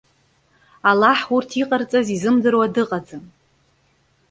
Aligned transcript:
Аллаҳ 0.89 1.19
урҭ 1.35 1.49
иҟарҵаз 1.61 2.07
изымдыруа 2.15 2.73
дыҟаӡам. 2.73 3.23